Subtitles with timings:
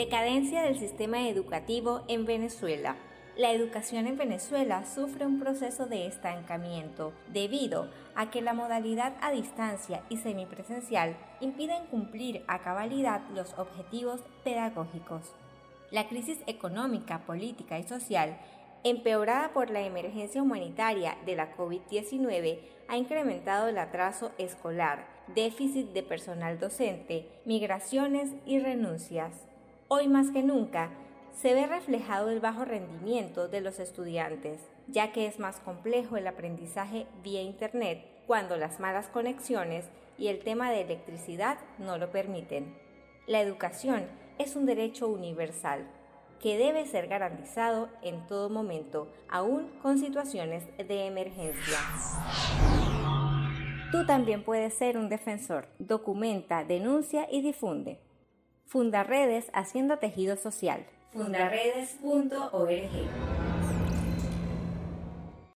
[0.00, 2.96] Decadencia del sistema educativo en Venezuela.
[3.36, 9.30] La educación en Venezuela sufre un proceso de estancamiento debido a que la modalidad a
[9.30, 15.34] distancia y semipresencial impiden cumplir a cabalidad los objetivos pedagógicos.
[15.90, 18.38] La crisis económica, política y social,
[18.84, 26.02] empeorada por la emergencia humanitaria de la COVID-19, ha incrementado el atraso escolar, déficit de
[26.02, 29.50] personal docente, migraciones y renuncias.
[29.92, 30.88] Hoy más que nunca,
[31.32, 36.28] se ve reflejado el bajo rendimiento de los estudiantes, ya que es más complejo el
[36.28, 39.86] aprendizaje vía Internet cuando las malas conexiones
[40.16, 42.72] y el tema de electricidad no lo permiten.
[43.26, 44.06] La educación
[44.38, 45.84] es un derecho universal
[46.40, 51.78] que debe ser garantizado en todo momento, aún con situaciones de emergencia.
[53.90, 55.66] Tú también puedes ser un defensor.
[55.80, 57.98] Documenta, denuncia y difunde.
[58.70, 63.79] Funda redes haciendo tejido social fundaredes.org.